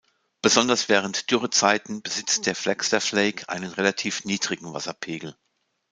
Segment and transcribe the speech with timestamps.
[0.41, 5.37] Besonders während Dürrezeiten besitzt der "Flagstaff Lake" einen relativ niedrigen Wasserpegel.